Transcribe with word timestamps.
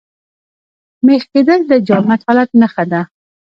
مېخ 1.05 1.23
کېدل 1.33 1.59
د 1.67 1.73
جامد 1.87 2.19
حالت 2.27 2.49
نخښه 2.59 2.85
ده. 2.91 3.01